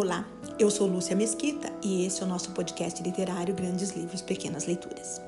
Olá, 0.00 0.24
eu 0.60 0.70
sou 0.70 0.86
Lúcia 0.86 1.16
Mesquita 1.16 1.72
e 1.82 2.06
esse 2.06 2.22
é 2.22 2.24
o 2.24 2.28
nosso 2.28 2.52
podcast 2.52 3.02
literário 3.02 3.52
Grandes 3.52 3.90
Livros, 3.90 4.22
Pequenas 4.22 4.64
Leituras. 4.64 5.20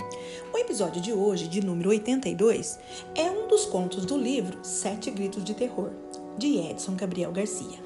O 0.55 0.59
episódio 0.59 1.03
de 1.03 1.13
hoje, 1.13 1.49
de 1.49 1.61
número 1.61 1.91
82, 1.91 2.79
é 3.17 3.29
um 3.29 3.49
dos 3.49 3.65
contos 3.65 4.07
do 4.07 4.17
livro 4.17 4.57
Sete 4.63 5.11
Gritos 5.11 5.43
de 5.43 5.55
Terror, 5.55 5.91
de 6.39 6.57
Edson 6.59 6.95
Gabriel 6.95 7.33
Garcia, 7.33 7.81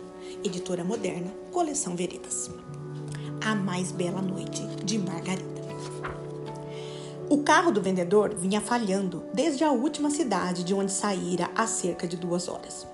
editora 0.45 0.85
moderna, 0.85 1.33
coleção 1.51 1.97
Veredas. 1.97 2.51
A 3.43 3.55
Mais 3.55 3.91
Bela 3.91 4.21
Noite, 4.21 4.61
de 4.85 4.99
Margarida. 4.99 5.63
O 7.31 7.43
carro 7.43 7.73
do 7.73 7.81
vendedor 7.81 8.35
vinha 8.35 8.61
falhando 8.61 9.25
desde 9.33 9.65
a 9.65 9.73
última 9.73 10.11
cidade 10.11 10.63
de 10.63 10.75
onde 10.75 10.93
saíra 10.93 11.51
há 11.57 11.67
cerca 11.67 12.07
de 12.07 12.19
duas 12.19 12.47
horas. 12.47 12.87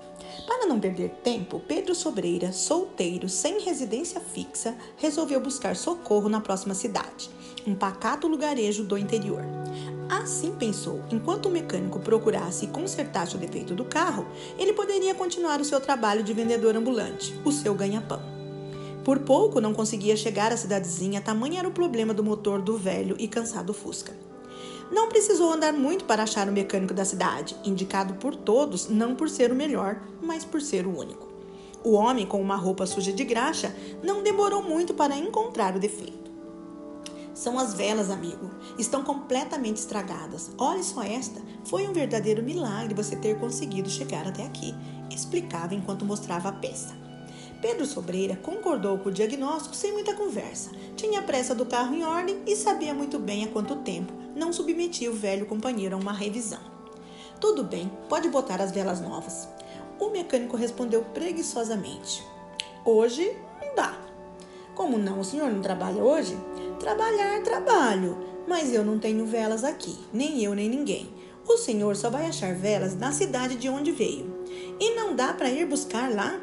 Para 0.61 0.69
não 0.69 0.79
perder 0.79 1.09
tempo, 1.23 1.59
Pedro 1.67 1.95
Sobreira, 1.95 2.51
solteiro, 2.51 3.27
sem 3.27 3.61
residência 3.61 4.21
fixa, 4.21 4.75
resolveu 4.95 5.39
buscar 5.41 5.75
socorro 5.75 6.29
na 6.29 6.39
próxima 6.39 6.75
cidade, 6.75 7.31
um 7.65 7.73
pacato 7.73 8.27
lugarejo 8.27 8.83
do 8.83 8.95
interior. 8.95 9.41
Assim 10.07 10.51
pensou, 10.51 11.01
enquanto 11.11 11.47
o 11.47 11.49
mecânico 11.49 11.99
procurasse 11.99 12.65
e 12.65 12.67
consertasse 12.67 13.35
o 13.35 13.39
defeito 13.39 13.73
do 13.73 13.83
carro, 13.83 14.27
ele 14.55 14.71
poderia 14.71 15.15
continuar 15.15 15.59
o 15.59 15.65
seu 15.65 15.81
trabalho 15.81 16.21
de 16.21 16.31
vendedor 16.31 16.75
ambulante, 16.75 17.35
o 17.43 17.51
seu 17.51 17.73
ganha-pão. 17.73 18.21
Por 19.03 19.17
pouco 19.17 19.59
não 19.59 19.73
conseguia 19.73 20.15
chegar 20.15 20.51
à 20.51 20.57
cidadezinha, 20.57 21.21
tamanho 21.21 21.57
era 21.57 21.67
o 21.67 21.73
problema 21.73 22.13
do 22.13 22.23
motor 22.23 22.61
do 22.61 22.77
velho 22.77 23.15
e 23.17 23.27
cansado 23.27 23.73
Fusca. 23.73 24.13
Não 24.91 25.07
precisou 25.07 25.53
andar 25.53 25.71
muito 25.71 26.03
para 26.03 26.23
achar 26.23 26.49
o 26.49 26.51
mecânico 26.51 26.93
da 26.93 27.05
cidade, 27.05 27.55
indicado 27.63 28.15
por 28.15 28.35
todos 28.35 28.89
não 28.89 29.15
por 29.15 29.29
ser 29.29 29.51
o 29.51 29.55
melhor, 29.55 30.01
mas 30.21 30.43
por 30.43 30.61
ser 30.61 30.85
o 30.85 30.97
único. 30.97 31.29
O 31.83 31.93
homem, 31.93 32.25
com 32.25 32.41
uma 32.41 32.57
roupa 32.57 32.85
suja 32.85 33.13
de 33.13 33.23
graxa, 33.23 33.73
não 34.03 34.21
demorou 34.21 34.61
muito 34.61 34.93
para 34.93 35.17
encontrar 35.17 35.75
o 35.75 35.79
defeito. 35.79 36.29
São 37.33 37.57
as 37.57 37.73
velas, 37.73 38.09
amigo. 38.09 38.51
Estão 38.77 39.03
completamente 39.03 39.77
estragadas. 39.77 40.51
Olhe 40.57 40.83
só 40.83 41.01
esta. 41.01 41.41
Foi 41.63 41.87
um 41.87 41.93
verdadeiro 41.93 42.43
milagre 42.43 42.93
você 42.93 43.15
ter 43.15 43.39
conseguido 43.39 43.89
chegar 43.89 44.27
até 44.27 44.45
aqui, 44.45 44.75
explicava 45.09 45.73
enquanto 45.73 46.05
mostrava 46.05 46.49
a 46.49 46.51
peça. 46.51 47.00
Pedro 47.61 47.85
Sobreira 47.85 48.35
concordou 48.37 48.97
com 48.97 49.09
o 49.09 49.11
diagnóstico 49.11 49.75
sem 49.75 49.91
muita 49.91 50.15
conversa. 50.15 50.71
Tinha 50.95 51.19
a 51.19 51.23
pressa 51.23 51.53
do 51.53 51.65
carro 51.65 51.95
em 51.95 52.03
ordem 52.03 52.41
e 52.47 52.55
sabia 52.55 52.93
muito 52.93 53.19
bem 53.19 53.43
há 53.43 53.47
quanto 53.47 53.75
tempo 53.77 54.21
não 54.35 54.51
submetia 54.51 55.11
o 55.11 55.15
velho 55.15 55.45
companheiro 55.45 55.95
a 55.95 55.99
uma 55.99 56.13
revisão. 56.13 56.59
Tudo 57.39 57.63
bem, 57.63 57.91
pode 58.09 58.29
botar 58.29 58.61
as 58.61 58.71
velas 58.71 59.01
novas. 59.01 59.47
O 59.99 60.09
mecânico 60.09 60.57
respondeu 60.57 61.03
preguiçosamente. 61.13 62.23
Hoje 62.85 63.35
não 63.61 63.75
dá. 63.75 63.97
Como 64.73 64.97
não? 64.97 65.19
O 65.19 65.23
senhor 65.23 65.51
não 65.51 65.61
trabalha 65.61 66.03
hoje? 66.03 66.35
Trabalhar, 66.79 67.43
trabalho. 67.43 68.17
Mas 68.47 68.73
eu 68.73 68.83
não 68.83 68.97
tenho 68.97 69.25
velas 69.25 69.63
aqui, 69.63 69.97
nem 70.11 70.43
eu 70.43 70.55
nem 70.55 70.69
ninguém. 70.69 71.13
O 71.47 71.57
senhor 71.57 71.95
só 71.95 72.09
vai 72.09 72.25
achar 72.25 72.55
velas 72.55 72.95
na 72.95 73.11
cidade 73.11 73.55
de 73.55 73.69
onde 73.69 73.91
veio. 73.91 74.43
E 74.79 74.95
não 74.95 75.15
dá 75.15 75.33
para 75.33 75.49
ir 75.49 75.65
buscar 75.65 76.11
lá? 76.11 76.41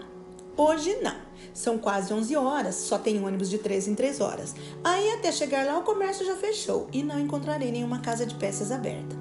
Hoje 0.58 0.98
não. 1.00 1.14
São 1.54 1.78
quase 1.78 2.12
11 2.12 2.34
horas, 2.34 2.74
só 2.74 2.98
tem 2.98 3.24
ônibus 3.24 3.48
de 3.48 3.58
3 3.58 3.86
em 3.86 3.94
3 3.94 4.20
horas. 4.20 4.56
Aí 4.82 5.12
até 5.12 5.30
chegar 5.30 5.64
lá 5.64 5.78
o 5.78 5.84
comércio 5.84 6.26
já 6.26 6.34
fechou 6.34 6.88
e 6.92 7.00
não 7.00 7.20
encontrarei 7.20 7.70
nenhuma 7.70 8.00
casa 8.00 8.26
de 8.26 8.34
peças 8.34 8.72
aberta. 8.72 9.16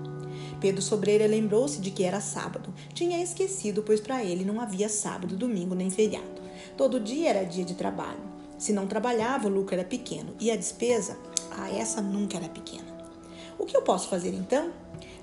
Pedro 0.59 0.81
Sobreira 0.81 1.27
lembrou-se 1.27 1.79
de 1.79 1.91
que 1.91 2.03
era 2.03 2.19
sábado. 2.19 2.73
Tinha 2.91 3.21
esquecido, 3.21 3.83
pois 3.83 4.01
para 4.01 4.23
ele 4.23 4.43
não 4.43 4.59
havia 4.59 4.89
sábado, 4.89 5.37
domingo 5.37 5.75
nem 5.75 5.91
feriado. 5.91 6.41
Todo 6.75 6.99
dia 6.99 7.29
era 7.29 7.45
dia 7.45 7.63
de 7.63 7.75
trabalho. 7.75 8.17
Se 8.57 8.73
não 8.73 8.87
trabalhava, 8.87 9.47
o 9.47 9.51
lucro 9.51 9.75
era 9.75 9.83
pequeno 9.83 10.33
e 10.39 10.49
a 10.49 10.55
despesa, 10.55 11.15
ah, 11.51 11.69
essa 11.69 12.01
nunca 12.01 12.37
era 12.37 12.49
pequena. 12.49 12.97
O 13.59 13.65
que 13.65 13.77
eu 13.77 13.83
posso 13.83 14.09
fazer 14.09 14.33
então? 14.33 14.71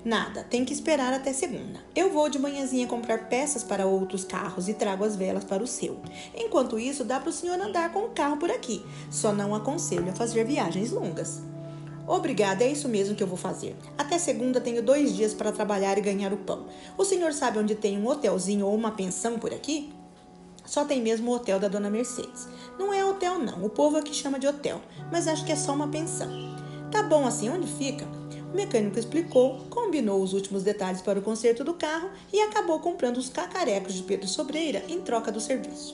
Nada, 0.05 0.43
tem 0.43 0.63
que 0.63 0.71
esperar 0.71 1.11
até 1.11 1.33
segunda. 1.33 1.79
Eu 1.95 2.11
vou 2.11 2.29
de 2.29 2.37
manhãzinha 2.37 2.85
comprar 2.85 3.27
peças 3.27 3.63
para 3.63 3.87
outros 3.87 4.23
carros 4.23 4.69
e 4.69 4.75
trago 4.75 5.03
as 5.03 5.15
velas 5.15 5.43
para 5.43 5.63
o 5.63 5.67
seu. 5.67 5.99
Enquanto 6.35 6.77
isso, 6.77 7.03
dá 7.03 7.19
para 7.19 7.29
o 7.29 7.33
senhor 7.33 7.59
andar 7.59 7.91
com 7.91 8.01
o 8.01 8.09
carro 8.09 8.37
por 8.37 8.51
aqui. 8.51 8.85
Só 9.09 9.33
não 9.33 9.55
aconselho 9.55 10.07
a 10.07 10.13
fazer 10.13 10.45
viagens 10.45 10.91
longas. 10.91 11.41
Obrigada, 12.07 12.63
é 12.63 12.71
isso 12.71 12.87
mesmo 12.87 13.15
que 13.15 13.23
eu 13.23 13.27
vou 13.27 13.35
fazer. 13.35 13.75
Até 13.97 14.19
segunda 14.19 14.61
tenho 14.61 14.83
dois 14.83 15.15
dias 15.15 15.33
para 15.33 15.51
trabalhar 15.51 15.97
e 15.97 16.01
ganhar 16.01 16.31
o 16.31 16.37
pão. 16.37 16.67
O 16.95 17.03
senhor 17.03 17.33
sabe 17.33 17.57
onde 17.57 17.73
tem 17.73 17.97
um 17.97 18.07
hotelzinho 18.07 18.67
ou 18.67 18.75
uma 18.75 18.91
pensão 18.91 19.39
por 19.39 19.51
aqui? 19.51 19.91
Só 20.63 20.85
tem 20.85 21.01
mesmo 21.01 21.31
o 21.31 21.33
hotel 21.33 21.59
da 21.59 21.67
dona 21.67 21.89
Mercedes. 21.89 22.47
Não 22.77 22.93
é 22.93 23.03
hotel, 23.03 23.39
não. 23.39 23.65
O 23.65 23.71
povo 23.71 23.97
aqui 23.97 24.13
chama 24.13 24.37
de 24.37 24.45
hotel, 24.45 24.79
mas 25.11 25.27
acho 25.27 25.43
que 25.43 25.51
é 25.51 25.55
só 25.55 25.73
uma 25.73 25.87
pensão. 25.87 26.29
Tá 26.91 27.01
bom 27.01 27.25
assim, 27.25 27.49
onde 27.49 27.65
fica? 27.67 28.05
O 28.55 28.63
mecânico 28.65 28.97
explicou, 28.97 29.65
combinou 29.69 30.23
os 30.23 30.31
últimos 30.31 30.63
detalhes 30.63 31.01
para 31.01 31.19
o 31.19 31.21
conserto 31.21 31.61
do 31.61 31.73
carro 31.73 32.09
e 32.31 32.39
acabou 32.39 32.79
comprando 32.79 33.17
os 33.17 33.27
cacarecos 33.27 33.93
de 33.93 34.03
Pedro 34.03 34.29
Sobreira 34.29 34.81
em 34.87 35.01
troca 35.01 35.29
do 35.29 35.41
serviço. 35.41 35.93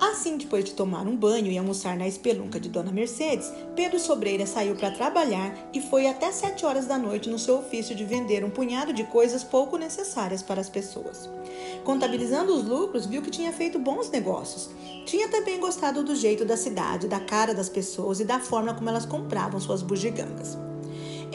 Assim, 0.00 0.38
depois 0.38 0.64
de 0.64 0.72
tomar 0.72 1.06
um 1.06 1.14
banho 1.14 1.52
e 1.52 1.58
almoçar 1.58 1.94
na 1.94 2.08
espelunca 2.08 2.58
de 2.58 2.70
Dona 2.70 2.90
Mercedes, 2.90 3.52
Pedro 3.76 4.00
Sobreira 4.00 4.46
saiu 4.46 4.74
para 4.76 4.92
trabalhar 4.92 5.68
e 5.74 5.80
foi 5.82 6.06
até 6.06 6.32
sete 6.32 6.64
horas 6.64 6.86
da 6.86 6.96
noite 6.96 7.28
no 7.28 7.38
seu 7.38 7.58
ofício 7.58 7.94
de 7.94 8.02
vender 8.02 8.42
um 8.46 8.50
punhado 8.50 8.90
de 8.90 9.04
coisas 9.04 9.44
pouco 9.44 9.76
necessárias 9.76 10.42
para 10.42 10.62
as 10.62 10.70
pessoas. 10.70 11.28
Contabilizando 11.84 12.54
os 12.54 12.64
lucros, 12.64 13.04
viu 13.04 13.20
que 13.20 13.30
tinha 13.30 13.52
feito 13.52 13.78
bons 13.78 14.08
negócios. 14.08 14.70
Tinha 15.04 15.28
também 15.28 15.60
gostado 15.60 16.02
do 16.02 16.16
jeito 16.16 16.46
da 16.46 16.56
cidade, 16.56 17.08
da 17.08 17.20
cara 17.20 17.52
das 17.52 17.68
pessoas 17.68 18.20
e 18.20 18.24
da 18.24 18.40
forma 18.40 18.72
como 18.72 18.88
elas 18.88 19.04
compravam 19.04 19.60
suas 19.60 19.82
bugigangas. 19.82 20.56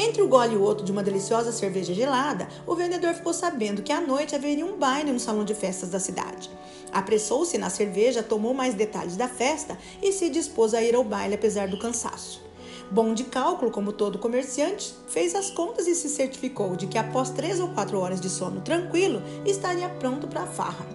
Entre 0.01 0.21
o 0.21 0.29
gole 0.29 0.53
e 0.53 0.57
o 0.57 0.61
outro 0.61 0.85
de 0.85 0.93
uma 0.93 1.03
deliciosa 1.03 1.51
cerveja 1.51 1.93
gelada, 1.93 2.47
o 2.65 2.73
vendedor 2.73 3.13
ficou 3.13 3.33
sabendo 3.33 3.81
que 3.81 3.91
à 3.91 3.99
noite 3.99 4.33
haveria 4.33 4.65
um 4.65 4.77
baile 4.77 5.11
no 5.11 5.19
salão 5.19 5.43
de 5.43 5.53
festas 5.53 5.89
da 5.89 5.99
cidade. 5.99 6.49
Apressou-se 6.89 7.57
na 7.57 7.69
cerveja, 7.69 8.23
tomou 8.23 8.53
mais 8.53 8.73
detalhes 8.73 9.17
da 9.17 9.27
festa 9.27 9.77
e 10.01 10.13
se 10.13 10.29
dispôs 10.29 10.73
a 10.73 10.81
ir 10.81 10.95
ao 10.95 11.03
baile 11.03 11.35
apesar 11.35 11.67
do 11.67 11.77
cansaço. 11.77 12.41
Bom 12.89 13.13
de 13.13 13.25
cálculo, 13.25 13.71
como 13.71 13.91
todo 13.91 14.17
comerciante, 14.17 14.95
fez 15.09 15.35
as 15.35 15.51
contas 15.51 15.85
e 15.85 15.93
se 15.93 16.07
certificou 16.07 16.77
de 16.77 16.87
que 16.87 16.97
após 16.97 17.29
três 17.31 17.59
ou 17.59 17.67
quatro 17.67 17.99
horas 17.99 18.21
de 18.21 18.29
sono 18.29 18.61
tranquilo, 18.61 19.21
estaria 19.45 19.89
pronto 19.89 20.29
para 20.29 20.43
a 20.43 20.47
farra. 20.47 20.87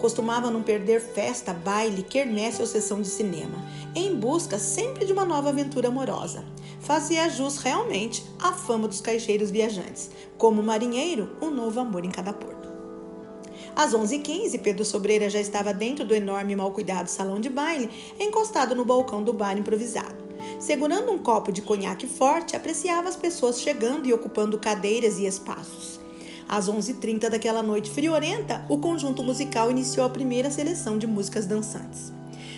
Costumava 0.00 0.50
não 0.50 0.62
perder 0.62 1.00
festa, 1.00 1.52
baile, 1.52 2.02
quermesse 2.02 2.60
ou 2.60 2.66
sessão 2.66 3.00
de 3.00 3.08
cinema, 3.08 3.64
em 3.94 4.12
busca 4.16 4.58
sempre 4.58 5.04
de 5.04 5.12
uma 5.12 5.24
nova 5.24 5.50
aventura 5.50 5.86
amorosa. 5.86 6.42
Fazia 6.80 7.28
jus 7.28 7.58
realmente 7.58 8.24
à 8.38 8.52
fama 8.52 8.88
dos 8.88 9.02
caixeiros 9.02 9.50
viajantes, 9.50 10.10
como 10.38 10.62
marinheiro, 10.62 11.36
um 11.40 11.50
novo 11.50 11.78
amor 11.78 12.04
em 12.04 12.10
cada 12.10 12.32
porto. 12.32 12.68
Às 13.76 13.92
11h15, 13.92 14.60
Pedro 14.60 14.84
Sobreira 14.84 15.28
já 15.28 15.38
estava 15.38 15.74
dentro 15.74 16.04
do 16.04 16.14
enorme 16.14 16.54
e 16.54 16.56
mal 16.56 16.72
cuidado 16.72 17.08
salão 17.08 17.38
de 17.38 17.50
baile, 17.50 17.90
encostado 18.18 18.74
no 18.74 18.84
balcão 18.84 19.22
do 19.22 19.32
bar 19.32 19.56
improvisado. 19.56 20.16
Segurando 20.58 21.12
um 21.12 21.18
copo 21.18 21.52
de 21.52 21.62
conhaque 21.62 22.06
forte, 22.06 22.56
apreciava 22.56 23.08
as 23.08 23.16
pessoas 23.16 23.60
chegando 23.60 24.06
e 24.06 24.12
ocupando 24.12 24.58
cadeiras 24.58 25.18
e 25.18 25.26
espaços. 25.26 26.00
Às 26.48 26.68
11h30 26.68 27.28
daquela 27.28 27.62
noite 27.62 27.90
friorenta, 27.90 28.64
o 28.68 28.78
conjunto 28.78 29.22
musical 29.22 29.70
iniciou 29.70 30.04
a 30.06 30.10
primeira 30.10 30.50
seleção 30.50 30.98
de 30.98 31.06
músicas 31.06 31.46
dançantes. 31.46 32.12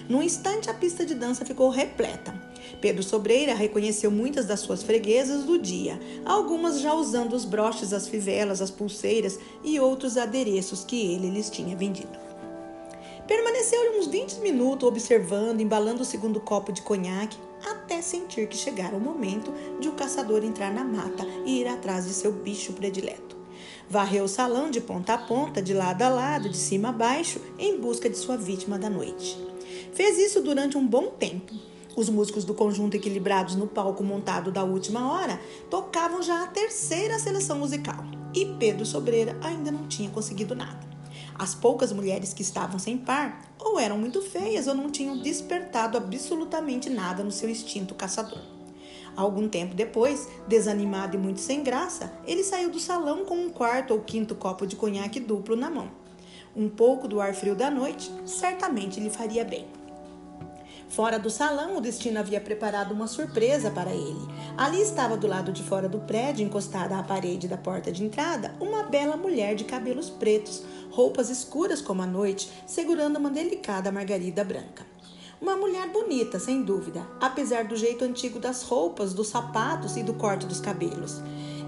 Num 0.09 0.23
instante, 0.23 0.71
a 0.71 0.75
pista 0.75 1.05
de 1.05 1.15
dança 1.15 1.45
ficou 1.45 1.69
repleta. 1.69 2.52
Pedro 2.83 3.01
Sobreira 3.05 3.55
reconheceu 3.55 4.11
muitas 4.11 4.45
das 4.45 4.59
suas 4.59 4.83
freguesas 4.83 5.45
do 5.45 5.57
dia, 5.57 6.01
algumas 6.25 6.81
já 6.81 6.93
usando 6.93 7.33
os 7.33 7.45
broches, 7.45 7.93
as 7.93 8.09
fivelas, 8.09 8.61
as 8.61 8.73
pulseiras 8.73 9.39
e 9.63 9.79
outros 9.79 10.17
adereços 10.17 10.85
que 10.85 11.15
ele 11.15 11.31
lhes 11.31 11.49
tinha 11.49 11.77
vendido. 11.77 12.19
Permaneceu 13.29 14.01
uns 14.01 14.09
20 14.09 14.41
minutos 14.41 14.89
observando, 14.89 15.61
embalando 15.61 16.03
o 16.03 16.05
segundo 16.05 16.41
copo 16.41 16.73
de 16.73 16.83
conhaque, 16.83 17.39
até 17.65 18.03
sentir 18.03 18.49
que 18.49 18.57
chegara 18.57 18.97
o 18.97 19.01
momento 19.01 19.53
de 19.81 19.89
o 19.89 19.93
caçador 19.93 20.43
entrar 20.43 20.73
na 20.73 20.83
mata 20.83 21.25
e 21.47 21.61
ir 21.61 21.69
atrás 21.69 22.05
de 22.07 22.13
seu 22.13 22.33
bicho 22.33 22.73
predileto. 22.73 23.37
Varreu 23.89 24.25
o 24.25 24.29
salão 24.29 24.71
de 24.71 24.81
ponta 24.81 25.15
a 25.15 25.19
ponta, 25.19 25.63
de 25.63 25.73
lado 25.73 26.03
a 26.03 26.09
lado, 26.09 26.49
de 26.49 26.57
cima 26.57 26.89
a 26.89 26.93
baixo, 26.93 27.41
em 27.61 27.79
busca 27.79 28.11
de 28.11 28.19
sua 28.19 28.37
vítima 28.37 28.77
da 28.77 28.91
noite. 28.91 29.39
Fez 29.93 30.19
isso 30.19 30.41
durante 30.41 30.77
um 30.77 30.85
bom 30.85 31.07
tempo. 31.11 31.72
Os 31.95 32.09
músicos 32.09 32.45
do 32.45 32.55
conjunto 32.55 32.97
equilibrados 32.97 33.55
no 33.55 33.67
palco 33.67 34.03
montado 34.03 34.51
da 34.51 34.65
última 34.65 35.13
hora 35.13 35.39
tocavam 35.69 36.23
já 36.23 36.43
a 36.43 36.47
terceira 36.47 37.19
seleção 37.19 37.59
musical 37.59 38.03
e 38.35 38.47
Pedro 38.59 38.87
Sobreira 38.87 39.37
ainda 39.43 39.71
não 39.71 39.87
tinha 39.87 40.09
conseguido 40.09 40.55
nada. 40.55 40.81
As 41.35 41.55
poucas 41.55 41.93
mulheres 41.93 42.33
que 42.33 42.41
estavam 42.41 42.79
sem 42.79 42.97
par 42.97 43.43
ou 43.59 43.79
eram 43.79 43.99
muito 43.99 44.23
feias 44.23 44.67
ou 44.67 44.75
não 44.75 44.91
tinham 44.91 45.19
despertado 45.19 45.99
absolutamente 45.99 46.89
nada 46.89 47.23
no 47.23 47.31
seu 47.31 47.51
instinto 47.51 47.95
caçador. 47.95 48.41
Algum 49.15 49.47
tempo 49.47 49.75
depois, 49.75 50.27
desanimado 50.49 51.17
e 51.17 51.21
muito 51.21 51.41
sem 51.41 51.63
graça, 51.63 52.11
ele 52.27 52.43
saiu 52.43 52.71
do 52.71 52.81
salão 52.81 53.27
com 53.27 53.35
um 53.35 53.51
quarto 53.51 53.93
ou 53.93 54.01
quinto 54.01 54.35
copo 54.35 54.67
de 54.67 54.77
conhaque 54.77 55.21
duplo 55.21 55.57
na 55.57 55.69
mão. 55.69 55.91
Um 56.57 56.69
pouco 56.69 57.07
do 57.07 57.21
ar 57.21 57.35
frio 57.35 57.55
da 57.55 57.71
noite 57.71 58.11
certamente 58.25 58.99
lhe 58.99 59.11
faria 59.11 59.45
bem. 59.45 59.82
Fora 60.93 61.19
do 61.19 61.31
salão, 61.31 61.79
o 61.79 61.81
destino 61.81 62.19
havia 62.19 62.39
preparado 62.39 62.93
uma 62.93 63.07
surpresa 63.07 63.71
para 63.71 63.91
ele. 63.95 64.29
Ali 64.59 64.83
estava 64.83 65.17
do 65.17 65.27
lado 65.27 65.51
de 65.51 65.63
fora 65.63 65.89
do 65.89 66.01
prédio, 66.01 66.45
encostada 66.45 66.99
à 66.99 67.03
parede 67.03 67.49
da 67.49 67.57
porta 67.57 67.91
de 67.91 68.05
entrada, 68.05 68.55
uma 68.61 68.83
bela 68.83 69.17
mulher 69.17 69.55
de 69.55 69.65
cabelos 69.65 70.11
pretos, 70.11 70.63
roupas 70.91 71.31
escuras 71.31 71.81
como 71.81 72.03
a 72.03 72.07
noite, 72.07 72.53
segurando 72.67 73.19
uma 73.19 73.31
delicada 73.31 73.91
margarida 73.91 74.45
branca. 74.45 74.85
Uma 75.41 75.57
mulher 75.57 75.89
bonita, 75.89 76.39
sem 76.39 76.63
dúvida, 76.63 77.07
apesar 77.19 77.65
do 77.65 77.75
jeito 77.75 78.05
antigo 78.05 78.39
das 78.39 78.63
roupas, 78.63 79.15
dos 79.15 79.29
sapatos 79.29 79.97
e 79.97 80.03
do 80.03 80.13
corte 80.13 80.45
dos 80.45 80.61
cabelos. 80.61 81.23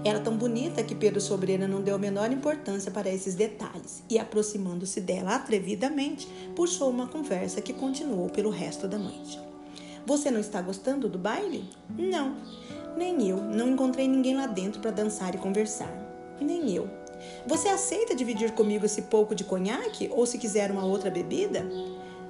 Era 0.05 0.19
tão 0.19 0.37
bonita 0.37 0.83
que 0.83 0.93
Pedro 0.93 1.19
Sobreira 1.19 1.67
não 1.67 1.81
deu 1.81 1.95
a 1.95 1.97
menor 1.97 2.31
importância 2.31 2.91
para 2.91 3.09
esses 3.09 3.33
detalhes 3.33 4.03
e, 4.07 4.19
aproximando-se 4.19 5.01
dela 5.01 5.33
atrevidamente, 5.33 6.27
puxou 6.55 6.91
uma 6.91 7.07
conversa 7.07 7.59
que 7.59 7.73
continuou 7.73 8.29
pelo 8.29 8.51
resto 8.51 8.87
da 8.87 8.99
noite. 8.99 9.39
Você 10.05 10.29
não 10.29 10.39
está 10.39 10.61
gostando 10.61 11.09
do 11.09 11.17
baile? 11.17 11.67
Não, 11.97 12.35
nem 12.95 13.27
eu. 13.27 13.37
Não 13.37 13.69
encontrei 13.69 14.07
ninguém 14.07 14.35
lá 14.35 14.45
dentro 14.45 14.79
para 14.79 14.91
dançar 14.91 15.33
e 15.33 15.39
conversar. 15.39 15.91
Nem 16.39 16.71
eu. 16.75 16.87
Você 17.47 17.67
aceita 17.69 18.15
dividir 18.15 18.51
comigo 18.51 18.85
esse 18.85 19.01
pouco 19.03 19.33
de 19.33 19.43
conhaque 19.43 20.11
ou 20.13 20.27
se 20.27 20.37
quiser 20.37 20.69
uma 20.69 20.85
outra 20.85 21.09
bebida? 21.09 21.65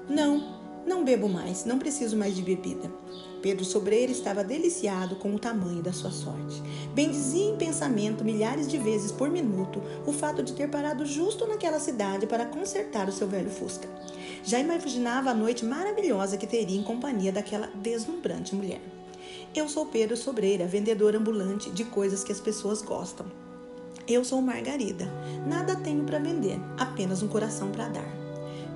Não, 0.08 0.55
não 0.86 1.04
bebo 1.04 1.28
mais, 1.28 1.66
não 1.66 1.80
preciso 1.80 2.16
mais 2.16 2.36
de 2.36 2.42
bebida. 2.42 2.92
Pedro 3.42 3.64
Sobreira 3.64 4.12
estava 4.12 4.44
deliciado 4.44 5.16
com 5.16 5.34
o 5.34 5.40
tamanho 5.40 5.82
da 5.82 5.94
sua 5.94 6.12
sorte. 6.12 6.62
Bendizia 6.94 7.50
em 7.50 7.58
pensamento 7.58 8.24
milhares 8.24 8.68
de 8.68 8.78
vezes 8.78 9.12
por 9.12 9.30
minuto 9.30 9.82
o 10.06 10.12
fato 10.12 10.42
de 10.42 10.54
ter 10.54 10.70
parado 10.70 11.06
justo 11.06 11.46
naquela 11.48 11.80
cidade 11.80 12.26
para 12.26 12.46
consertar 12.46 13.08
o 13.08 13.12
seu 13.12 13.28
velho 13.28 13.50
Fusca. 13.50 13.88
Já 14.44 14.60
imaginava 14.60 15.32
a 15.32 15.34
noite 15.34 15.66
maravilhosa 15.66 16.38
que 16.38 16.48
teria 16.48 16.80
em 16.80 16.84
companhia 16.84 17.32
daquela 17.32 17.68
deslumbrante 17.76 18.56
mulher. 18.56 18.82
Eu 19.56 19.70
sou 19.70 19.86
Pedro 19.86 20.18
Sobreira, 20.18 20.68
vendedor 20.68 21.16
ambulante 21.16 21.70
de 21.70 21.84
coisas 21.86 22.24
que 22.24 22.32
as 22.32 22.40
pessoas 22.40 22.82
gostam. 22.82 23.26
Eu 24.08 24.24
sou 24.24 24.42
Margarida. 24.42 25.06
Nada 25.48 25.76
tenho 25.76 26.04
para 26.04 26.20
vender, 26.20 26.60
apenas 26.78 27.24
um 27.24 27.28
coração 27.28 27.72
para 27.72 27.88
dar. 27.88 28.25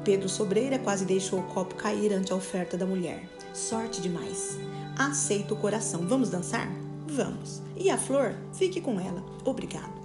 Pedro 0.03 0.29
Sobreira 0.29 0.79
quase 0.79 1.05
deixou 1.05 1.39
o 1.39 1.47
copo 1.47 1.75
cair 1.75 2.13
ante 2.13 2.31
a 2.31 2.35
oferta 2.35 2.77
da 2.77 2.85
mulher. 2.85 3.23
Sorte 3.53 4.01
demais. 4.01 4.57
Aceita 4.97 5.53
o 5.53 5.57
coração. 5.57 6.07
Vamos 6.07 6.29
dançar? 6.29 6.71
Vamos. 7.07 7.61
E 7.75 7.89
a 7.89 7.97
flor? 7.97 8.35
Fique 8.53 8.79
com 8.79 8.99
ela. 8.99 9.23
Obrigado. 9.43 9.99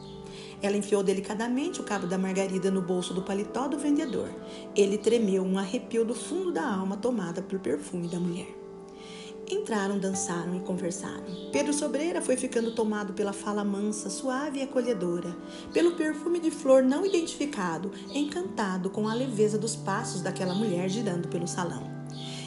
Ela 0.60 0.76
enfiou 0.76 1.02
delicadamente 1.02 1.80
o 1.80 1.84
cabo 1.84 2.06
da 2.06 2.16
margarida 2.16 2.70
no 2.70 2.80
bolso 2.80 3.12
do 3.12 3.22
paletó 3.22 3.68
do 3.68 3.78
vendedor. 3.78 4.30
Ele 4.74 4.96
tremeu, 4.96 5.42
um 5.42 5.58
arrepio 5.58 6.04
do 6.04 6.14
fundo 6.14 6.52
da 6.52 6.66
alma 6.66 6.96
tomada 6.96 7.42
pelo 7.42 7.60
perfume 7.60 8.08
da 8.08 8.18
mulher. 8.18 8.63
Entraram, 9.50 9.98
dançaram 9.98 10.56
e 10.56 10.60
conversaram. 10.60 11.22
Pedro 11.52 11.72
Sobreira 11.72 12.22
foi 12.22 12.36
ficando 12.36 12.74
tomado 12.74 13.12
pela 13.12 13.32
fala 13.32 13.62
mansa, 13.62 14.08
suave 14.08 14.60
e 14.60 14.62
acolhedora, 14.62 15.36
pelo 15.72 15.92
perfume 15.92 16.40
de 16.40 16.50
flor 16.50 16.82
não 16.82 17.04
identificado, 17.04 17.92
encantado 18.12 18.88
com 18.88 19.06
a 19.06 19.14
leveza 19.14 19.58
dos 19.58 19.76
passos 19.76 20.22
daquela 20.22 20.54
mulher 20.54 20.88
girando 20.88 21.28
pelo 21.28 21.46
salão. 21.46 21.92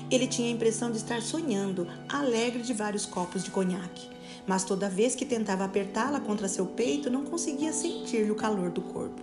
Ele 0.10 0.26
tinha 0.26 0.48
a 0.48 0.52
impressão 0.52 0.90
de 0.90 0.98
estar 0.98 1.22
sonhando, 1.22 1.88
alegre 2.10 2.64
de 2.64 2.74
vários 2.74 3.06
copos 3.06 3.44
de 3.44 3.52
conhaque. 3.52 4.10
Mas 4.48 4.64
toda 4.64 4.90
vez 4.90 5.14
que 5.14 5.26
tentava 5.26 5.66
apertá-la 5.66 6.22
contra 6.22 6.48
seu 6.48 6.66
peito, 6.66 7.10
não 7.10 7.26
conseguia 7.26 7.74
sentir-lhe 7.74 8.32
o 8.32 8.36
calor 8.36 8.72
do 8.72 8.82
corpo. 8.82 9.22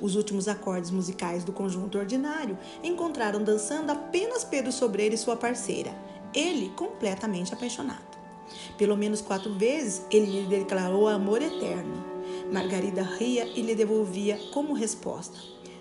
Os 0.00 0.16
últimos 0.16 0.48
acordes 0.48 0.90
musicais 0.90 1.44
do 1.44 1.52
conjunto 1.52 1.98
ordinário 1.98 2.58
encontraram 2.82 3.42
dançando 3.42 3.90
apenas 3.90 4.44
Pedro 4.44 4.72
Sobreira 4.72 5.14
e 5.14 5.18
sua 5.18 5.36
parceira, 5.36 5.92
ele 6.34 6.70
completamente 6.70 7.52
apaixonado. 7.52 8.12
Pelo 8.76 8.96
menos 8.96 9.20
quatro 9.20 9.52
vezes 9.54 10.02
ele 10.10 10.42
lhe 10.42 10.46
declarou 10.46 11.08
amor 11.08 11.40
eterno. 11.40 12.04
Margarida 12.52 13.02
ria 13.02 13.46
e 13.46 13.62
lhe 13.62 13.74
devolvia 13.74 14.38
como 14.52 14.74
resposta: 14.74 15.38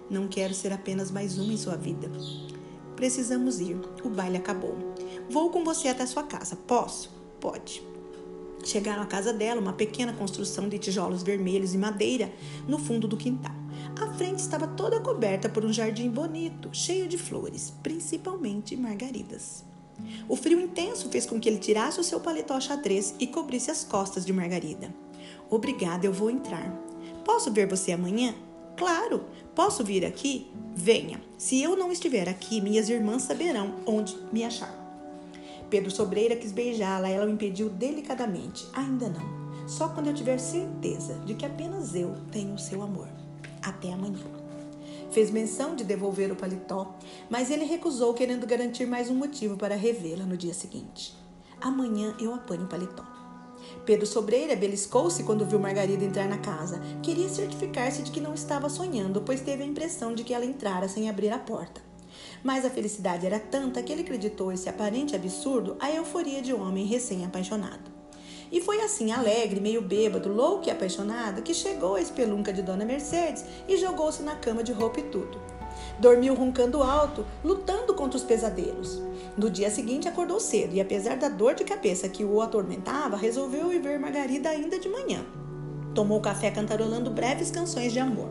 Não 0.10 0.28
quero 0.28 0.54
ser 0.54 0.72
apenas 0.72 1.12
mais 1.12 1.38
uma 1.38 1.54
em 1.54 1.58
sua 1.58 1.76
vida. 1.76 2.10
Precisamos 2.96 3.60
ir. 3.60 3.78
O 4.04 4.10
baile 4.10 4.38
acabou. 4.38 4.78
Vou 5.30 5.50
com 5.50 5.64
você 5.64 5.88
até 5.88 6.06
sua 6.06 6.24
casa. 6.24 6.56
Posso? 6.56 7.10
Pode. 7.40 7.84
Chegaram 8.64 9.02
à 9.02 9.06
casa 9.08 9.34
dela, 9.34 9.60
uma 9.60 9.74
pequena 9.74 10.14
construção 10.14 10.70
de 10.70 10.78
tijolos 10.78 11.24
vermelhos 11.24 11.74
e 11.74 11.78
madeira 11.78 12.32
no 12.68 12.78
fundo 12.78 13.08
do 13.08 13.18
quintal. 13.18 13.56
A 14.00 14.14
frente 14.14 14.40
estava 14.40 14.68
toda 14.68 15.00
coberta 15.00 15.50
por 15.50 15.66
um 15.66 15.74
jardim 15.74 16.10
bonito, 16.10 16.70
cheio 16.72 17.08
de 17.08 17.18
flores, 17.18 17.74
principalmente 17.82 18.76
margaridas. 18.76 19.71
O 20.28 20.36
frio 20.36 20.60
intenso 20.60 21.10
fez 21.10 21.26
com 21.26 21.40
que 21.40 21.50
ele 21.50 21.58
tirasse 21.58 22.00
o 22.00 22.04
seu 22.04 22.20
paletó 22.20 22.60
xadrez 22.60 23.16
e 23.20 23.28
cobrisse 23.28 23.72
as 23.72 23.84
costas 23.84 24.26
de 24.26 24.34
Margarida. 24.34 24.94
Obrigada, 25.50 26.06
eu 26.06 26.14
vou 26.14 26.30
entrar. 26.30 26.72
Posso 27.26 27.52
ver 27.52 27.68
você 27.68 27.92
amanhã? 27.92 28.34
Claro, 28.78 29.26
posso 29.54 29.84
vir 29.84 30.06
aqui? 30.06 30.52
Venha. 30.74 31.22
Se 31.38 31.62
eu 31.62 31.76
não 31.76 31.92
estiver 31.92 32.28
aqui, 32.28 32.62
minhas 32.62 32.90
irmãs 32.90 33.24
saberão 33.24 33.76
onde 33.86 34.18
me 34.32 34.44
achar. 34.44 34.82
Pedro 35.70 35.92
Sobreira 35.92 36.36
quis 36.36 36.52
beijá-la, 36.52 37.10
ela 37.10 37.26
o 37.26 37.30
impediu 37.30 37.70
delicadamente. 37.70 38.66
Ainda 38.74 39.10
não. 39.10 39.68
Só 39.68 39.90
quando 39.90 40.08
eu 40.08 40.14
tiver 40.14 40.38
certeza 40.38 41.14
de 41.26 41.36
que 41.36 41.46
apenas 41.46 41.96
eu 41.96 42.16
tenho 42.32 42.54
o 42.56 42.60
seu 42.60 42.82
amor. 42.82 43.08
Até 43.62 43.94
amanhã. 43.94 44.41
Fez 45.12 45.30
menção 45.30 45.76
de 45.76 45.84
devolver 45.84 46.32
o 46.32 46.36
paletó, 46.38 46.96
mas 47.30 47.52
ele 47.52 47.66
recusou, 47.66 48.14
querendo 48.14 48.48
garantir 48.48 48.86
mais 48.86 49.10
um 49.10 49.16
motivo 49.16 49.58
para 49.58 49.76
revê-la 49.76 50.24
no 50.24 50.38
dia 50.38 50.54
seguinte. 50.54 51.14
Amanhã 51.60 52.16
eu 52.18 52.34
apanho 52.34 52.64
o 52.64 52.68
paletó. 52.68 53.06
Pedro 53.86 54.06
Sobreira 54.06 54.56
beliscou-se 54.56 55.24
quando 55.24 55.46
viu 55.46 55.60
Margarida 55.60 56.06
entrar 56.06 56.30
na 56.30 56.38
casa. 56.38 56.82
Queria 57.04 57.28
certificar-se 57.28 58.04
de 58.04 58.12
que 58.12 58.22
não 58.22 58.34
estava 58.34 58.70
sonhando, 58.70 59.22
pois 59.22 59.42
teve 59.42 59.64
a 59.64 59.66
impressão 59.66 60.16
de 60.16 60.24
que 60.24 60.34
ela 60.34 60.46
entrara 60.46 60.88
sem 60.88 61.10
abrir 61.10 61.30
a 61.32 61.40
porta. 61.40 61.82
Mas 62.42 62.64
a 62.64 62.70
felicidade 62.70 63.26
era 63.26 63.40
tanta 63.40 63.84
que 63.84 63.92
ele 63.92 64.04
acreditou 64.04 64.50
esse 64.52 64.70
aparente 64.70 65.14
absurdo 65.14 65.76
à 65.80 65.92
euforia 65.92 66.42
de 66.42 66.54
um 66.54 66.66
homem 66.66 66.86
recém-apaixonado. 66.86 67.91
E 68.52 68.60
foi 68.60 68.82
assim, 68.82 69.12
alegre, 69.12 69.62
meio 69.62 69.82
bêbado, 69.82 70.28
louco 70.28 70.68
e 70.68 70.72
apaixonado, 70.72 71.42
que 71.42 71.54
chegou 71.54 71.96
à 71.96 72.02
espelunca 72.02 72.52
de 72.52 72.62
Dona 72.62 72.84
Mercedes 72.84 73.46
e 73.68 73.78
jogou-se 73.78 74.22
na 74.22 74.36
cama 74.36 74.62
de 74.62 74.74
roupa 74.74 75.00
e 75.00 75.04
tudo. 75.04 75.40
Dormiu 75.98 76.34
roncando 76.34 76.84
alto, 76.84 77.26
lutando 77.44 77.94
contra 77.94 78.18
os 78.18 78.24
pesadelos. 78.24 79.02
No 79.38 79.50
dia 79.50 79.70
seguinte 79.70 80.10
acordou 80.10 80.40
cedo 80.40 80.74
e, 80.74 80.82
apesar 80.82 81.16
da 81.16 81.30
dor 81.30 81.56
de 81.56 81.64
cabeça 81.64 82.10
que 82.10 82.26
o 82.26 82.42
atormentava, 82.42 83.16
resolveu 83.16 83.72
ir 83.72 83.80
ver 83.80 83.98
Margarida 83.98 84.50
ainda 84.50 84.78
de 84.78 84.90
manhã. 84.90 85.24
Tomou 85.96 86.20
café 86.20 86.52
cantarolando 86.52 87.10
breves 87.10 87.52
canções 87.52 87.94
de 87.94 88.00
amor. 88.00 88.30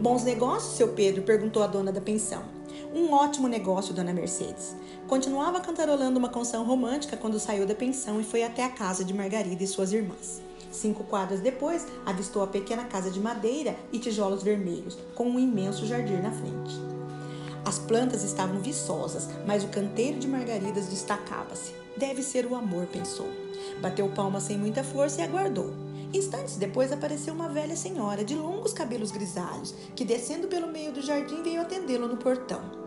Bons 0.00 0.24
negócios, 0.24 0.76
seu 0.76 0.88
Pedro? 0.88 1.22
perguntou 1.22 1.62
a 1.62 1.66
dona 1.68 1.92
da 1.92 2.00
pensão. 2.00 2.55
Um 2.96 3.12
ótimo 3.12 3.46
negócio, 3.46 3.92
dona 3.92 4.10
Mercedes. 4.10 4.74
Continuava 5.06 5.60
cantarolando 5.60 6.18
uma 6.18 6.30
canção 6.30 6.64
romântica 6.64 7.14
quando 7.14 7.38
saiu 7.38 7.66
da 7.66 7.74
pensão 7.74 8.18
e 8.18 8.24
foi 8.24 8.42
até 8.42 8.64
a 8.64 8.70
casa 8.70 9.04
de 9.04 9.12
Margarida 9.12 9.62
e 9.62 9.66
suas 9.66 9.92
irmãs. 9.92 10.40
Cinco 10.72 11.04
quadras 11.04 11.40
depois, 11.40 11.86
avistou 12.06 12.42
a 12.42 12.46
pequena 12.46 12.84
casa 12.84 13.10
de 13.10 13.20
madeira 13.20 13.76
e 13.92 13.98
tijolos 13.98 14.42
vermelhos, 14.42 14.96
com 15.14 15.28
um 15.28 15.38
imenso 15.38 15.84
jardim 15.84 16.22
na 16.22 16.30
frente. 16.30 16.74
As 17.66 17.78
plantas 17.78 18.24
estavam 18.24 18.60
viçosas, 18.60 19.28
mas 19.46 19.62
o 19.62 19.68
canteiro 19.68 20.18
de 20.18 20.26
margaridas 20.26 20.86
destacava-se. 20.86 21.74
Deve 21.98 22.22
ser 22.22 22.46
o 22.46 22.54
amor, 22.54 22.86
pensou. 22.86 23.28
Bateu 23.78 24.08
palmas 24.08 24.44
sem 24.44 24.56
muita 24.56 24.82
força 24.82 25.20
e 25.20 25.24
aguardou. 25.24 25.70
Instantes 26.14 26.56
depois 26.56 26.90
apareceu 26.90 27.34
uma 27.34 27.50
velha 27.50 27.76
senhora 27.76 28.24
de 28.24 28.34
longos 28.34 28.72
cabelos 28.72 29.10
grisalhos, 29.10 29.74
que 29.94 30.02
descendo 30.02 30.48
pelo 30.48 30.66
meio 30.66 30.92
do 30.92 31.02
jardim 31.02 31.42
veio 31.42 31.60
atendê-lo 31.60 32.08
no 32.08 32.16
portão. 32.16 32.85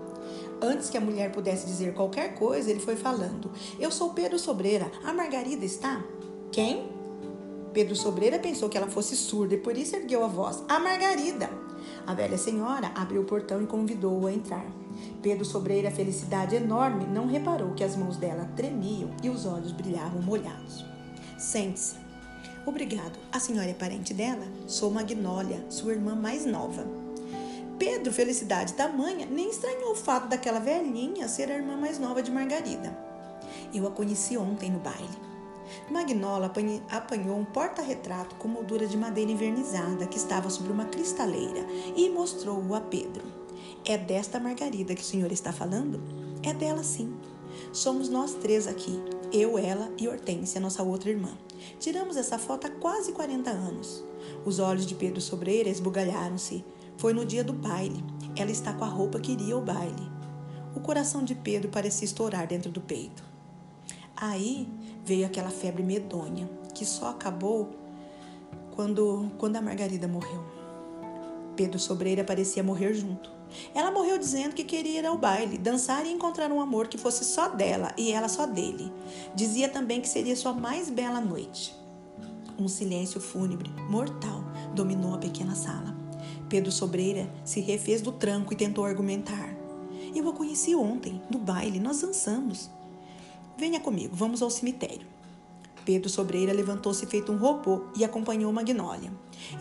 Antes 0.61 0.89
que 0.89 0.97
a 0.97 1.01
mulher 1.01 1.31
pudesse 1.31 1.65
dizer 1.65 1.93
qualquer 1.93 2.35
coisa, 2.35 2.69
ele 2.69 2.79
foi 2.79 2.95
falando: 2.95 3.51
Eu 3.79 3.91
sou 3.91 4.11
Pedro 4.11 4.37
Sobreira. 4.37 4.91
A 5.03 5.13
Margarida 5.13 5.65
está? 5.65 6.03
Quem? 6.51 6.91
Pedro 7.73 7.95
Sobreira 7.95 8.39
pensou 8.39 8.67
que 8.67 8.77
ela 8.77 8.87
fosse 8.87 9.15
surda 9.15 9.53
e 9.53 9.59
por 9.59 9.77
isso 9.77 9.95
ergueu 9.95 10.23
a 10.23 10.27
voz: 10.27 10.63
A 10.67 10.79
Margarida! 10.79 11.49
A 12.05 12.13
velha 12.13 12.37
senhora 12.37 12.91
abriu 12.95 13.21
o 13.21 13.25
portão 13.25 13.61
e 13.61 13.67
convidou-o 13.67 14.27
a 14.27 14.33
entrar. 14.33 14.65
Pedro, 15.21 15.45
Sobreira, 15.45 15.91
felicidade 15.91 16.55
enorme, 16.55 17.05
não 17.05 17.27
reparou 17.27 17.73
que 17.73 17.83
as 17.83 17.95
mãos 17.95 18.17
dela 18.17 18.49
tremiam 18.55 19.11
e 19.23 19.29
os 19.29 19.45
olhos 19.45 19.71
brilhavam 19.71 20.21
molhados. 20.21 20.85
Sente-se. 21.37 21.95
Obrigado. 22.65 23.17
A 23.31 23.39
senhora 23.39 23.69
é 23.69 23.73
parente 23.73 24.13
dela? 24.13 24.45
Sou 24.67 24.91
Magnólia, 24.91 25.65
sua 25.69 25.93
irmã 25.93 26.15
mais 26.15 26.45
nova. 26.45 26.85
Pedro, 27.79 28.11
felicidade 28.11 28.73
tamanha, 28.73 29.25
nem 29.25 29.49
estranhou 29.49 29.93
o 29.93 29.95
fato 29.95 30.27
daquela 30.27 30.59
velhinha 30.59 31.29
ser 31.29 31.49
a 31.49 31.55
irmã 31.55 31.77
mais 31.77 31.97
nova 31.97 32.21
de 32.21 32.29
Margarida. 32.29 32.95
Eu 33.73 33.87
a 33.87 33.91
conheci 33.91 34.37
ontem 34.37 34.69
no 34.69 34.79
baile. 34.79 35.29
Magnola 35.89 36.51
apanhou 36.89 37.37
um 37.37 37.45
porta-retrato 37.45 38.35
com 38.35 38.49
moldura 38.49 38.85
de 38.85 38.97
madeira 38.97 39.31
envernizada 39.31 40.05
que 40.07 40.17
estava 40.17 40.49
sobre 40.49 40.73
uma 40.73 40.85
cristaleira 40.85 41.65
e 41.95 42.09
mostrou-o 42.09 42.75
a 42.75 42.81
Pedro. 42.81 43.23
É 43.85 43.97
desta 43.97 44.41
Margarida 44.41 44.93
que 44.93 45.01
o 45.01 45.05
senhor 45.05 45.31
está 45.31 45.53
falando? 45.53 46.01
É 46.43 46.53
dela 46.53 46.83
sim. 46.83 47.15
Somos 47.71 48.09
nós 48.09 48.33
três 48.33 48.67
aqui, 48.67 49.01
eu, 49.31 49.57
ela 49.57 49.89
e 49.97 50.07
Hortência, 50.07 50.59
nossa 50.59 50.83
outra 50.83 51.09
irmã. 51.09 51.31
Tiramos 51.79 52.17
essa 52.17 52.37
foto 52.37 52.67
há 52.67 52.69
quase 52.69 53.13
40 53.13 53.49
anos. 53.49 54.03
Os 54.43 54.59
olhos 54.59 54.85
de 54.85 54.95
Pedro 54.95 55.21
Sobreira 55.21 55.69
esbugalharam-se. 55.69 56.63
Foi 56.99 57.13
no 57.13 57.25
dia 57.25 57.45
do 57.45 57.53
baile. 57.53 58.03
Ela 58.35 58.51
está 58.51 58.73
com 58.73 58.83
a 58.83 58.87
roupa 58.87 59.21
que 59.21 59.31
iria 59.31 59.55
ao 59.55 59.61
baile. 59.61 60.11
O 60.75 60.81
coração 60.81 61.23
de 61.23 61.33
Pedro 61.33 61.69
parecia 61.69 62.03
estourar 62.03 62.45
dentro 62.45 62.69
do 62.69 62.81
peito. 62.81 63.23
Aí 64.17 64.67
veio 65.05 65.25
aquela 65.25 65.49
febre 65.49 65.81
medonha, 65.81 66.49
que 66.75 66.85
só 66.85 67.11
acabou 67.11 67.69
quando, 68.75 69.31
quando 69.37 69.55
a 69.55 69.61
Margarida 69.61 70.09
morreu. 70.09 70.43
Pedro 71.55 71.79
Sobreira 71.79 72.25
parecia 72.25 72.61
morrer 72.61 72.93
junto. 72.93 73.31
Ela 73.73 73.91
morreu 73.91 74.17
dizendo 74.17 74.53
que 74.53 74.65
queria 74.65 74.99
ir 74.99 75.05
ao 75.05 75.17
baile, 75.17 75.57
dançar 75.57 76.05
e 76.05 76.11
encontrar 76.11 76.51
um 76.51 76.59
amor 76.59 76.89
que 76.89 76.97
fosse 76.97 77.23
só 77.23 77.47
dela 77.47 77.93
e 77.97 78.11
ela 78.11 78.27
só 78.27 78.45
dele. 78.45 78.91
Dizia 79.33 79.69
também 79.69 80.01
que 80.01 80.09
seria 80.09 80.35
sua 80.35 80.51
mais 80.51 80.89
bela 80.89 81.21
noite. 81.21 81.73
Um 82.59 82.67
silêncio 82.67 83.21
fúnebre, 83.21 83.71
mortal, 83.89 84.43
dominou 84.75 85.15
a 85.15 85.17
pequena 85.17 85.55
sala. 85.55 85.98
Pedro 86.49 86.71
Sobreira 86.71 87.29
se 87.45 87.61
refez 87.61 88.01
do 88.01 88.11
tranco 88.11 88.51
e 88.51 88.55
tentou 88.55 88.83
argumentar. 88.83 89.53
Eu 90.15 90.27
a 90.27 90.33
conheci 90.33 90.75
ontem, 90.75 91.21
no 91.29 91.37
baile, 91.37 91.79
nós 91.79 92.01
dançamos. 92.01 92.71
Venha 93.55 93.79
comigo, 93.79 94.15
vamos 94.15 94.41
ao 94.41 94.49
cemitério. 94.49 95.05
Pedro 95.85 96.09
Sobreira 96.09 96.51
levantou-se 96.51 97.05
feito 97.05 97.31
um 97.31 97.37
robô 97.37 97.83
e 97.95 98.03
acompanhou 98.03 98.51
Magnólia. 98.51 99.11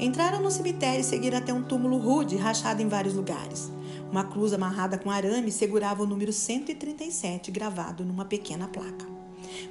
Entraram 0.00 0.40
no 0.40 0.50
cemitério 0.50 1.02
e 1.02 1.04
seguiram 1.04 1.36
até 1.36 1.52
um 1.52 1.62
túmulo 1.62 1.98
rude, 1.98 2.36
rachado 2.36 2.80
em 2.80 2.88
vários 2.88 3.14
lugares. 3.14 3.70
Uma 4.10 4.24
cruz 4.24 4.54
amarrada 4.54 4.96
com 4.96 5.10
arame 5.10 5.52
segurava 5.52 6.02
o 6.02 6.06
número 6.06 6.32
137 6.32 7.50
gravado 7.50 8.02
numa 8.02 8.24
pequena 8.24 8.66
placa. 8.66 9.06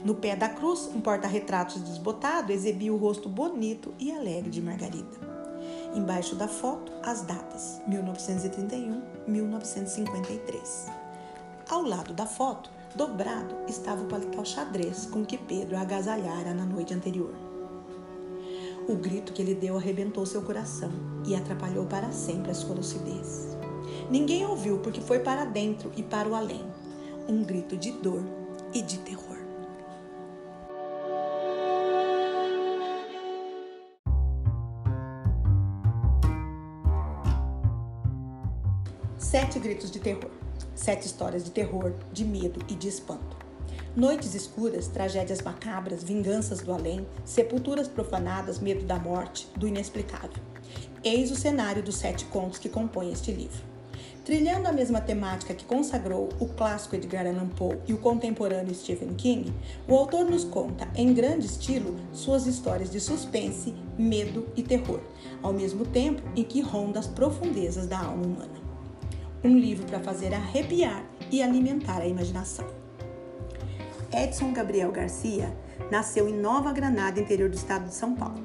No 0.06 0.14
pé 0.14 0.36
da 0.36 0.50
cruz, 0.50 0.90
um 0.94 1.02
porta-retratos 1.02 1.82
desbotado 1.82 2.52
exibia 2.52 2.94
o 2.94 2.98
rosto 2.98 3.28
bonito 3.28 3.92
e 4.00 4.12
alegre 4.12 4.52
de 4.52 4.62
Margarida. 4.62 5.37
Embaixo 5.94 6.36
da 6.36 6.48
foto, 6.48 6.92
as 7.04 7.22
datas: 7.22 7.82
1931-1953. 7.90 10.90
Ao 11.70 11.82
lado 11.82 12.14
da 12.14 12.26
foto, 12.26 12.70
dobrado, 12.96 13.56
estava 13.68 14.04
o 14.04 14.08
paletó 14.08 14.46
xadrez 14.46 15.06
com 15.06 15.26
que 15.26 15.38
Pedro 15.38 15.78
agasalhara 15.78 16.54
na 16.54 16.66
noite 16.66 16.94
anterior. 16.94 17.34
O 18.88 18.96
grito 18.96 19.34
que 19.34 19.42
ele 19.42 19.54
deu 19.54 19.76
arrebentou 19.76 20.26
seu 20.26 20.42
coração 20.42 20.90
e 21.26 21.36
atrapalhou 21.36 21.86
para 21.86 22.10
sempre 22.12 22.52
a 22.52 22.54
sua 22.54 22.76
lucidez. 22.76 23.58
Ninguém 24.10 24.46
ouviu 24.46 24.80
porque 24.80 25.02
foi 25.02 25.20
para 25.20 25.44
dentro 25.44 25.92
e 25.98 26.04
para 26.04 26.30
o 26.30 26.36
além. 26.36 26.66
Um 27.28 27.44
grito 27.44 27.76
de 27.76 27.92
dor 27.92 28.24
e 28.74 28.82
de 28.82 29.00
terror. 29.00 29.37
Sete 39.30 39.60
gritos 39.60 39.92
de 39.92 40.00
terror. 40.00 40.32
Sete 40.74 41.06
histórias 41.06 41.44
de 41.44 41.52
terror, 41.52 41.94
de 42.14 42.24
medo 42.24 42.62
e 42.70 42.74
de 42.74 42.88
espanto. 42.88 43.36
Noites 43.94 44.34
escuras, 44.34 44.88
tragédias 44.88 45.42
macabras, 45.42 46.02
vinganças 46.02 46.62
do 46.62 46.72
além, 46.72 47.06
sepulturas 47.26 47.90
profanadas, 47.90 48.60
medo 48.60 48.86
da 48.86 48.98
morte, 48.98 49.50
do 49.58 49.68
inexplicável. 49.68 50.42
Eis 51.04 51.30
o 51.30 51.36
cenário 51.36 51.84
dos 51.84 51.98
sete 51.98 52.24
contos 52.24 52.58
que 52.58 52.70
compõem 52.70 53.12
este 53.12 53.34
livro. 53.34 53.62
Trilhando 54.24 54.70
a 54.70 54.72
mesma 54.72 55.02
temática 55.02 55.54
que 55.54 55.66
consagrou 55.66 56.30
o 56.40 56.48
clássico 56.48 56.96
Edgar 56.96 57.28
Allan 57.28 57.50
Poe 57.50 57.80
e 57.86 57.94
o 57.94 57.98
contemporâneo 57.98 58.74
Stephen 58.74 59.14
King, 59.16 59.54
o 59.90 59.94
autor 59.94 60.24
nos 60.24 60.46
conta, 60.46 60.88
em 60.96 61.14
grande 61.14 61.48
estilo, 61.48 61.98
suas 62.14 62.48
histórias 62.48 62.90
de 62.90 63.02
suspense, 63.02 63.76
medo 63.98 64.48
e 64.56 64.64
terror, 64.64 65.02
ao 65.44 65.52
mesmo 65.52 65.86
tempo 65.86 66.22
em 66.34 66.46
que 66.46 66.62
ronda 66.62 67.00
as 67.00 67.08
profundezas 67.08 67.88
da 67.88 68.00
alma 68.00 68.26
humana. 68.26 68.67
Um 69.48 69.58
livro 69.58 69.86
para 69.86 70.02
fazer 70.02 70.34
arrepiar 70.34 71.06
e 71.32 71.42
alimentar 71.42 72.02
a 72.02 72.06
imaginação. 72.06 72.68
Edson 74.12 74.52
Gabriel 74.52 74.92
Garcia 74.92 75.56
nasceu 75.90 76.28
em 76.28 76.34
Nova 76.34 76.74
Granada, 76.74 77.18
interior 77.18 77.48
do 77.48 77.56
estado 77.56 77.88
de 77.88 77.94
São 77.94 78.14
Paulo. 78.14 78.44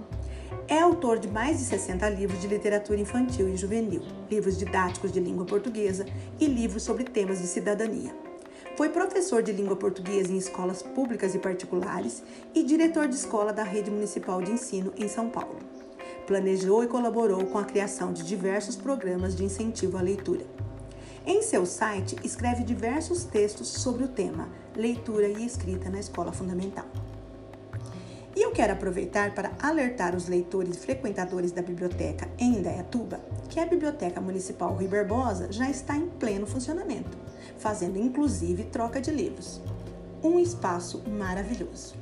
É 0.69 0.79
autor 0.79 1.19
de 1.19 1.27
mais 1.27 1.59
de 1.59 1.65
60 1.65 2.09
livros 2.11 2.41
de 2.41 2.47
literatura 2.47 3.01
infantil 3.01 3.49
e 3.49 3.57
juvenil, 3.57 4.03
livros 4.31 4.57
didáticos 4.57 5.11
de 5.11 5.19
língua 5.19 5.45
portuguesa 5.45 6.07
e 6.39 6.47
livros 6.47 6.85
sobre 6.85 7.03
temas 7.03 7.41
de 7.41 7.49
cidadania. 7.49 8.15
Foi 8.77 8.89
professor 8.89 9.43
de 9.43 9.51
língua 9.51 9.75
portuguesa 9.75 10.33
em 10.33 10.39
escolas 10.39 10.85
públicas 10.85 11.35
e 11.35 11.39
particulares 11.41 12.23
e 12.55 12.63
diretor 12.63 13.09
de 13.09 13.17
escola 13.17 13.53
da 13.53 13.65
Rede 13.65 13.91
Municipal 13.91 14.41
de 14.41 14.53
Ensino 14.53 14.93
em 14.97 15.09
São 15.09 15.29
Paulo. 15.29 15.59
Planejou 16.29 16.85
e 16.85 16.87
colaborou 16.87 17.45
com 17.47 17.59
a 17.59 17.65
criação 17.65 18.13
de 18.13 18.23
diversos 18.23 18.77
programas 18.77 19.35
de 19.35 19.45
incentivo 19.45 19.99
à 19.99 20.01
leitura. 20.01 20.47
Em 21.25 21.41
seu 21.41 21.64
site, 21.64 22.17
escreve 22.25 22.64
diversos 22.64 23.23
textos 23.23 23.69
sobre 23.69 24.02
o 24.02 24.09
tema 24.09 24.49
Leitura 24.75 25.29
e 25.29 25.47
Escrita 25.47 25.88
na 25.88 26.00
Escola 26.00 26.33
Fundamental. 26.33 26.87
E 28.35 28.43
eu 28.43 28.50
quero 28.50 28.73
aproveitar 28.73 29.33
para 29.33 29.52
alertar 29.62 30.17
os 30.17 30.26
leitores 30.26 30.76
e 30.76 30.81
frequentadores 30.81 31.52
da 31.52 31.62
biblioteca 31.62 32.29
em 32.38 32.57
Indaiatuba 32.57 33.21
que 33.49 33.61
a 33.61 33.67
Biblioteca 33.67 34.21
Municipal 34.21 34.75
Rui 34.75 34.88
Barbosa 34.88 35.52
já 35.52 35.71
está 35.71 35.97
em 35.97 36.09
pleno 36.09 36.47
funcionamento, 36.47 37.17
fazendo 37.57 37.99
inclusive 37.99 38.64
troca 38.64 39.00
de 39.00 39.12
livros. 39.12 39.61
Um 40.25 40.41
espaço 40.41 41.05
maravilhoso. 41.09 41.95